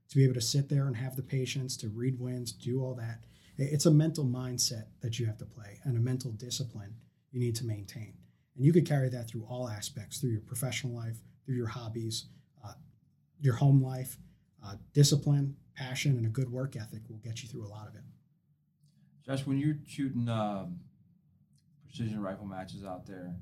[0.10, 2.95] to be able to sit there and have the patience to read winds, do all
[2.95, 3.24] that.
[3.58, 6.95] It's a mental mindset that you have to play and a mental discipline
[7.32, 8.13] you need to maintain.
[8.60, 12.26] And you could carry that through all aspects through your professional life, through your hobbies,
[12.62, 12.74] uh,
[13.39, 14.17] your home life.
[14.62, 17.95] Uh, discipline, passion, and a good work ethic will get you through a lot of
[17.95, 18.02] it.
[19.26, 20.82] Josh, when you're shooting um,
[21.86, 23.38] precision rifle matches out there,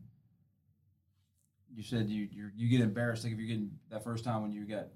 [1.73, 3.23] you said you you get embarrassed.
[3.23, 4.91] Like if you're getting that first time when you get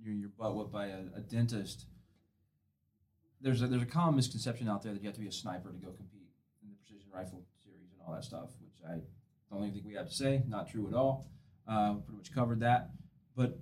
[0.00, 1.86] your, your butt whipped by a, a dentist.
[3.40, 5.72] There's a, there's a common misconception out there that you have to be a sniper
[5.72, 6.30] to go compete
[6.62, 9.00] in the precision rifle series and all that stuff, which I
[9.54, 10.42] don't think we have to say.
[10.48, 11.26] Not true at all.
[11.66, 12.90] Uh, pretty much covered that.
[13.36, 13.58] But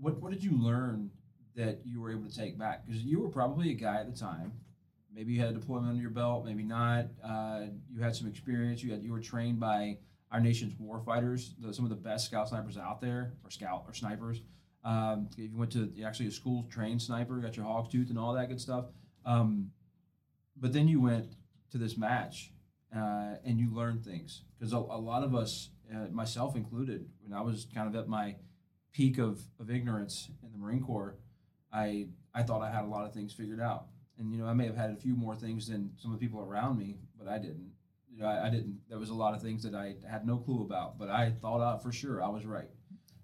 [0.00, 1.10] what what did you learn
[1.56, 2.86] that you were able to take back?
[2.86, 4.52] Because you were probably a guy at the time.
[5.14, 6.44] Maybe you had a deployment under your belt.
[6.44, 7.06] Maybe not.
[7.22, 8.82] Uh, you had some experience.
[8.82, 9.98] You had you were trained by
[10.32, 13.84] our nation's war fighters, the, some of the best scout snipers out there, or scout
[13.86, 14.42] or snipers.
[14.84, 18.18] Um, if you went to actually a school trained sniper, got your hog tooth and
[18.18, 18.86] all that good stuff.
[19.24, 19.70] Um,
[20.56, 21.36] but then you went
[21.70, 22.52] to this match
[22.96, 27.36] uh, and you learn things because a, a, lot of us, uh, myself included, when
[27.36, 28.36] I was kind of at my
[28.92, 31.16] peak of, of ignorance in the Marine Corps,
[31.72, 33.86] I I thought I had a lot of things figured out,
[34.18, 36.24] and you know I may have had a few more things than some of the
[36.24, 37.72] people around me, but I didn't.
[38.12, 38.78] You know, I, I didn't.
[38.88, 41.60] There was a lot of things that I had no clue about, but I thought
[41.60, 42.70] out for sure I was right.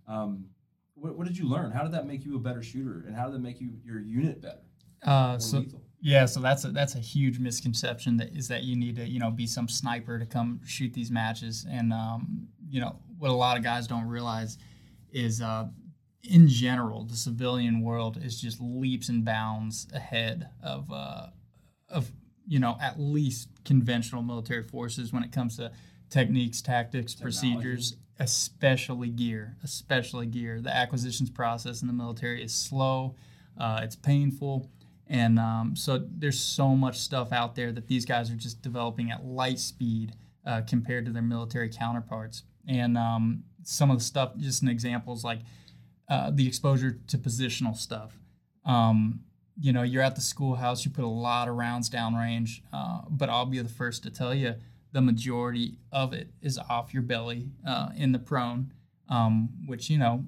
[0.08, 0.46] Um,
[0.94, 1.70] what, what, did you learn?
[1.70, 4.00] How did that make you a better shooter, and how did that make you your
[4.00, 4.62] unit better?
[5.04, 5.79] Uh, so lethal?
[6.00, 9.20] Yeah, so that's a that's a huge misconception that is that you need to you
[9.20, 13.34] know be some sniper to come shoot these matches, and um, you know what a
[13.34, 14.58] lot of guys don't realize
[15.12, 15.66] is uh,
[16.24, 21.26] in general the civilian world is just leaps and bounds ahead of uh,
[21.88, 22.10] of
[22.46, 25.70] you know at least conventional military forces when it comes to
[26.08, 27.54] techniques, tactics, Technology.
[27.54, 30.60] procedures, especially gear, especially gear.
[30.60, 33.14] The acquisitions process in the military is slow,
[33.58, 34.70] uh, it's painful,
[35.10, 39.10] and um, so there's so much stuff out there that these guys are just developing
[39.10, 40.14] at light speed
[40.46, 42.44] uh, compared to their military counterparts.
[42.68, 45.40] And um, some of the stuff, just an examples like
[46.08, 48.20] uh, the exposure to positional stuff.
[48.64, 49.24] Um,
[49.58, 53.28] you know, you're at the schoolhouse, you put a lot of rounds downrange, uh, but
[53.28, 54.54] I'll be the first to tell you
[54.92, 58.72] the majority of it is off your belly uh, in the prone,
[59.08, 60.24] um, which, you know,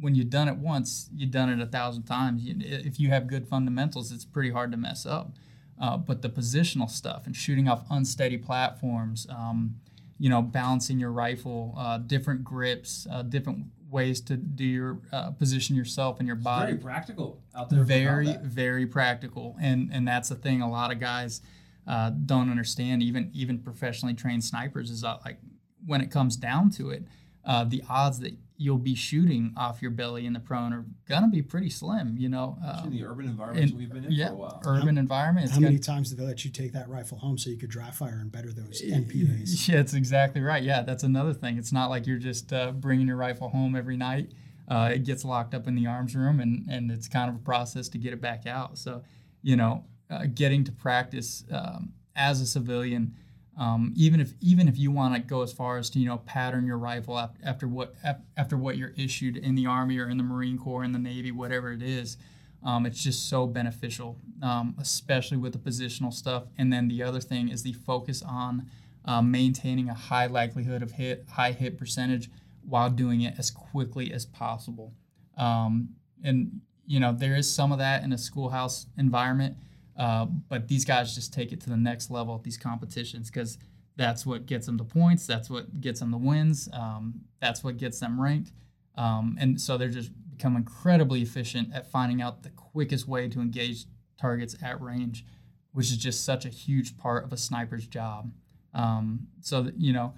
[0.00, 2.42] when you've done it once, you've done it a thousand times.
[2.42, 5.32] You, if you have good fundamentals, it's pretty hard to mess up.
[5.80, 9.76] Uh, but the positional stuff and shooting off unsteady platforms, um,
[10.18, 15.30] you know, balancing your rifle, uh, different grips, uh, different ways to do your uh,
[15.30, 16.72] position yourself and your body.
[16.72, 17.84] It's very practical out there.
[17.84, 20.60] Very, very practical, and and that's the thing.
[20.62, 21.42] A lot of guys
[21.86, 23.02] uh, don't understand.
[23.02, 25.38] Even even professionally trained snipers is uh, like
[25.86, 27.04] when it comes down to it,
[27.44, 31.28] uh, the odds that you'll be shooting off your belly in the prone are gonna
[31.28, 32.16] be pretty slim.
[32.18, 34.62] You know, uh, in the urban environments we've been in yeah, for a while.
[34.66, 35.50] Urban how, environment.
[35.50, 37.90] How many times did they let you take that rifle home so you could dry
[37.90, 39.68] fire and better those NPAs?
[39.68, 40.62] Yeah, that's exactly right.
[40.62, 41.56] Yeah, that's another thing.
[41.56, 44.32] It's not like you're just uh, bringing your rifle home every night.
[44.66, 47.40] Uh, it gets locked up in the arms room, and and it's kind of a
[47.40, 48.76] process to get it back out.
[48.76, 49.02] So,
[49.42, 53.14] you know, uh, getting to practice um, as a civilian
[53.58, 56.18] um, even if even if you want to go as far as to you know
[56.18, 57.94] pattern your rifle after what
[58.36, 61.32] after what you're issued in the army or in the Marine Corps in the Navy,
[61.32, 62.16] whatever it is,
[62.64, 66.44] um, it's just so beneficial, um, especially with the positional stuff.
[66.56, 68.70] And then the other thing is the focus on
[69.04, 72.30] uh, maintaining a high likelihood of hit, high hit percentage,
[72.68, 74.92] while doing it as quickly as possible.
[75.36, 75.90] Um,
[76.22, 79.56] and you know there is some of that in a schoolhouse environment
[79.98, 83.58] uh, but these guys just take it to the next level at these competitions because
[83.96, 85.26] that's what gets them the points.
[85.26, 86.68] That's what gets them the wins.
[86.72, 88.52] Um, that's what gets them ranked.
[88.96, 93.40] Um, and so they're just become incredibly efficient at finding out the quickest way to
[93.40, 93.86] engage
[94.20, 95.24] targets at range,
[95.72, 98.30] which is just such a huge part of a sniper's job.
[98.74, 100.14] Um, so that, you know,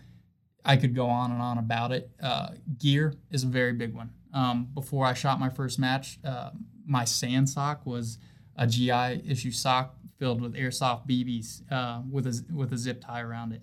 [0.62, 2.10] I could go on and on about it.
[2.22, 4.10] Uh, gear is a very big one.
[4.34, 6.50] Um, before I shot my first match, uh,
[6.86, 8.18] my sand sock was
[8.60, 13.22] a GI issue sock filled with airsoft BBs uh, with a with a zip tie
[13.22, 13.62] around it.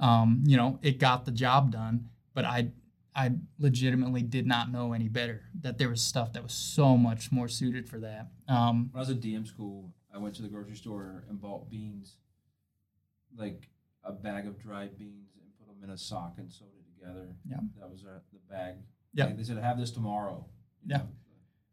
[0.00, 2.70] Um, you know, it got the job done, but I
[3.14, 5.42] I legitimately did not know any better.
[5.60, 8.28] That there was stuff that was so much more suited for that.
[8.48, 11.70] Um, when I was at DM school, I went to the grocery store and bought
[11.70, 12.16] beans,
[13.36, 13.68] like
[14.02, 17.26] a bag of dried beans, and put them in a sock and sewed it together.
[17.46, 18.76] Yeah, that was uh, the bag.
[19.12, 20.46] Yeah, like they said have this tomorrow.
[20.86, 21.02] Yeah.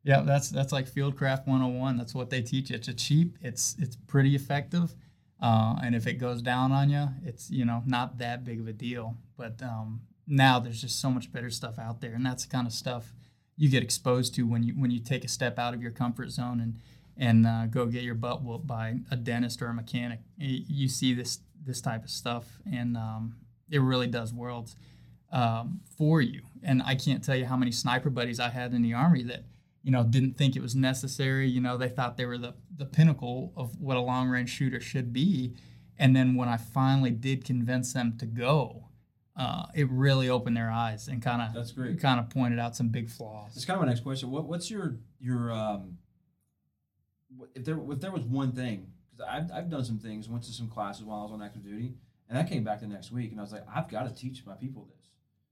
[0.06, 1.98] Yeah, that's that's like Fieldcraft 101.
[1.98, 2.70] That's what they teach.
[2.70, 3.40] It's a cheap.
[3.42, 4.94] It's it's pretty effective,
[5.42, 8.68] uh, and if it goes down on you, it's you know not that big of
[8.68, 9.16] a deal.
[9.36, 12.68] But um, now there's just so much better stuff out there, and that's the kind
[12.68, 13.16] of stuff
[13.58, 16.30] you get exposed to when you when you take a step out of your comfort
[16.30, 16.80] zone and
[17.18, 20.20] and uh, go get your butt whooped by a dentist or a mechanic.
[20.38, 23.38] You see this this type of stuff, and um,
[23.72, 24.76] it really does worlds
[25.32, 26.44] um, for you.
[26.62, 29.46] And I can't tell you how many sniper buddies I had in the army that
[29.86, 31.48] you know, didn't think it was necessary.
[31.48, 34.82] You know, they thought they were the, the pinnacle of what a long range shooter
[34.82, 35.54] should be.
[36.00, 38.90] And then when I finally did convince them to go,
[39.38, 42.02] uh, it really opened their eyes and kind of that's great.
[42.02, 43.56] Kind of pointed out some big flaws.
[43.56, 44.32] It's kind of my next question.
[44.32, 46.00] What, what's your your um,
[47.54, 50.52] if there if there was one thing because I've I've done some things, went to
[50.52, 51.94] some classes while I was on active duty,
[52.28, 54.44] and I came back the next week and I was like, I've got to teach
[54.48, 55.12] my people this.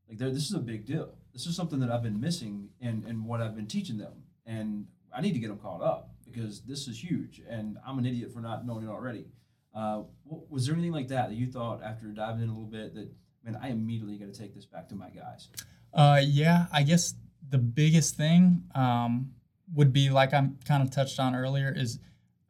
[0.09, 1.13] Like, this is a big deal.
[1.33, 4.13] This is something that I've been missing in, in what I've been teaching them.
[4.45, 7.41] And I need to get them caught up because this is huge.
[7.47, 9.25] And I'm an idiot for not knowing it already.
[9.73, 12.93] Uh, was there anything like that that you thought after diving in a little bit
[12.93, 13.11] that,
[13.43, 15.49] man, I immediately got to take this back to my guys?
[15.93, 17.15] Uh, yeah, I guess
[17.49, 19.31] the biggest thing um,
[19.73, 21.99] would be like I'm kind of touched on earlier is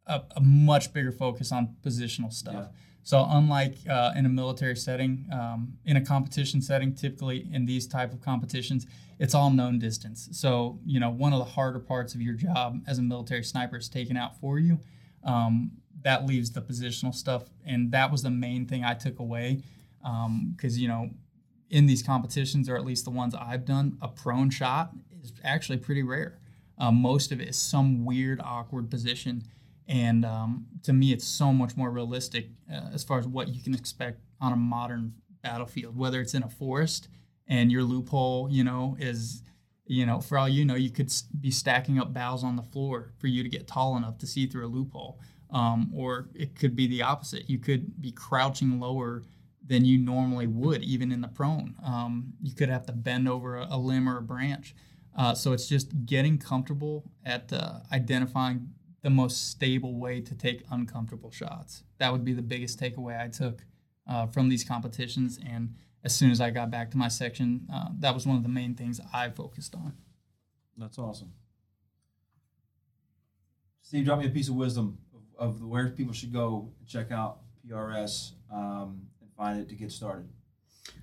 [0.06, 2.54] a, a much bigger focus on positional stuff.
[2.54, 2.68] Yeah.
[3.04, 7.86] So unlike uh, in a military setting, um, in a competition setting, typically in these
[7.86, 8.88] type of competitions,
[9.20, 10.30] it's all known distance.
[10.32, 13.78] So you know one of the harder parts of your job as a military sniper
[13.78, 14.80] is taken out for you.
[15.24, 19.62] Um, that leaves the positional stuff, and that was the main thing I took away
[20.02, 21.10] because um, you know
[21.70, 24.92] in these competitions, or at least the ones I've done, a prone shot
[25.24, 26.40] is actually pretty rare.
[26.78, 29.44] Um, most of it is some weird, awkward position
[29.88, 33.62] and um, to me, it's so much more realistic uh, as far as what you
[33.62, 37.10] can expect on a modern battlefield, whether it's in a forest
[37.48, 39.44] and your loophole, you know, is,
[39.86, 43.12] you know, for all you know, you could be stacking up boughs on the floor
[43.18, 45.20] for you to get tall enough to see through a loophole.
[45.50, 47.48] Um, or it could be the opposite.
[47.50, 49.24] You could be crouching lower
[49.66, 51.76] than you normally would, even in the prone.
[51.86, 54.76] Um, you could have to bend over a, a limb or a branch.
[55.16, 58.70] Uh, so it's just getting comfortable at uh, identifying
[59.04, 61.84] the most stable way to take uncomfortable shots.
[62.00, 63.64] That would be the biggest takeaway I took
[64.10, 65.38] uh, from these competitions.
[65.46, 68.44] And as soon as I got back to my section, uh, that was one of
[68.44, 69.94] the main things I focused on.
[70.78, 71.34] That's awesome.
[73.82, 74.98] Steve, drop me a piece of wisdom
[75.38, 79.92] of, of where people should go check out PRS um, and find it to get
[79.92, 80.30] started.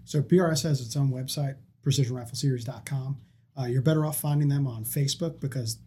[0.04, 3.18] So PRS has its own website, precisionrifleseries.com.
[3.58, 5.78] Uh, you're better off finding them on Facebook because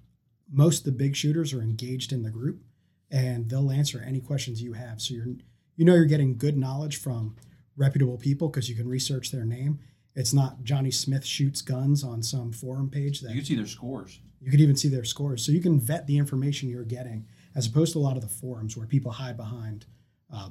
[0.54, 2.62] most of the big shooters are engaged in the group
[3.10, 5.02] and they'll answer any questions you have.
[5.02, 5.28] So you're
[5.76, 7.36] you know you're getting good knowledge from
[7.76, 9.80] reputable people because you can research their name.
[10.16, 13.66] It's not Johnny Smith shoots guns on some forum page that you can see their
[13.66, 14.20] scores.
[14.40, 17.26] You could even see their scores, so you can vet the information you're getting,
[17.56, 19.86] as opposed to a lot of the forums where people hide behind
[20.32, 20.50] uh,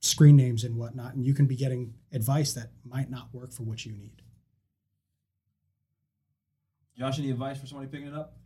[0.00, 3.62] screen names and whatnot, and you can be getting advice that might not work for
[3.62, 4.22] what you need.
[6.98, 8.36] Josh, any advice for somebody picking it up?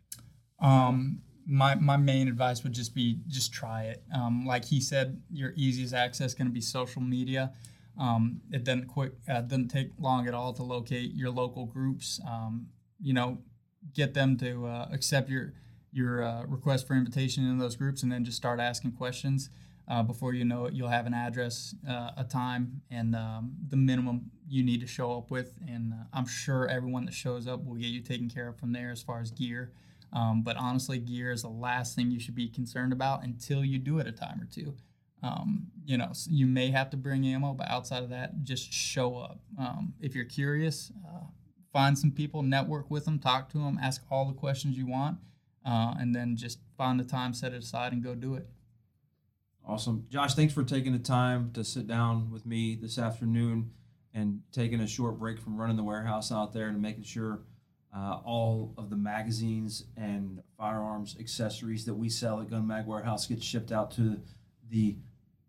[0.60, 4.02] Um, my my main advice would just be just try it.
[4.14, 7.52] Um, like he said, your easiest access going to be social media.
[7.98, 12.20] Um, it doesn't quick uh, doesn't take long at all to locate your local groups.
[12.28, 12.68] Um,
[13.00, 13.38] you know,
[13.94, 15.54] get them to uh, accept your
[15.90, 19.50] your uh, request for invitation in those groups, and then just start asking questions.
[19.90, 23.76] Uh, before you know it, you'll have an address, uh, a time, and um, the
[23.76, 25.54] minimum you need to show up with.
[25.66, 28.72] And uh, I'm sure everyone that shows up will get you taken care of from
[28.72, 29.72] there as far as gear.
[30.12, 33.78] Um, but honestly, gear is the last thing you should be concerned about until you
[33.78, 34.74] do it a time or two.
[35.22, 39.16] Um, you know, you may have to bring ammo, but outside of that, just show
[39.16, 39.40] up.
[39.58, 41.26] Um, if you're curious, uh,
[41.72, 45.18] find some people, network with them, talk to them, ask all the questions you want,
[45.66, 48.46] uh, and then just find the time, set it aside, and go do it.
[49.66, 50.06] Awesome.
[50.08, 53.72] Josh, thanks for taking the time to sit down with me this afternoon
[54.14, 57.40] and taking a short break from running the warehouse out there and making sure
[57.94, 63.42] uh, all of the magazines and firearms accessories that we sell at GunMag Warehouse get
[63.42, 64.20] shipped out to
[64.70, 64.96] the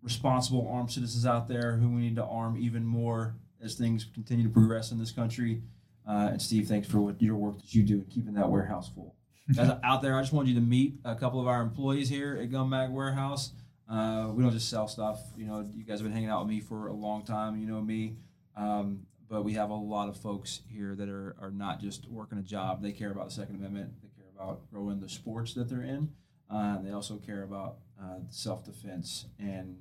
[0.02, 4.48] responsible armed citizens out there who we need to arm even more as things continue
[4.48, 5.62] to progress in this country.
[6.08, 8.90] Uh, and Steve, thanks for what your work that you do in keeping that warehouse
[8.90, 9.16] full.
[9.56, 12.40] Guys out there, I just wanted you to meet a couple of our employees here
[12.42, 13.52] at GunMag Warehouse.
[13.90, 15.20] Uh, we don't just sell stuff.
[15.36, 17.58] You know, you guys have been hanging out with me for a long time.
[17.58, 18.18] You know me.
[18.56, 22.40] Um, but we have a lot of folks here that are, are not just working
[22.40, 22.82] a job.
[22.82, 23.94] They care about the Second Amendment.
[24.02, 26.10] They care about growing the sports that they're in.
[26.50, 29.78] Uh, they also care about uh, self defense and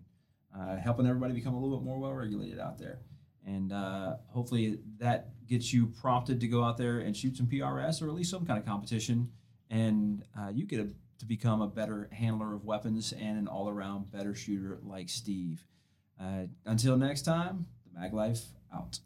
[0.56, 3.00] uh, helping everybody become a little bit more well regulated out there.
[3.46, 8.02] And uh, hopefully that gets you prompted to go out there and shoot some PRS
[8.02, 9.30] or at least some kind of competition.
[9.70, 10.88] And uh, you get a,
[11.20, 15.64] to become a better handler of weapons and an all around better shooter like Steve.
[16.20, 18.42] Uh, until next time, the Mag Life
[18.74, 18.98] out.